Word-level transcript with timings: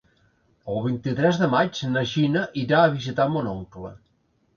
El 0.75 0.79
vint-i-tres 0.85 1.37
de 1.41 1.49
maig 1.51 1.81
na 1.89 2.03
Gina 2.13 2.41
irà 2.61 2.79
a 2.87 2.95
visitar 2.95 3.29
mon 3.35 3.51
oncle. 3.53 3.93